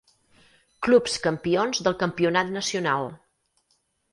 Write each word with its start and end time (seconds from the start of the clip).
Clubs 0.87 1.17
campions 1.27 1.83
del 1.89 1.99
campionat 2.05 2.51
nacional. 2.57 3.07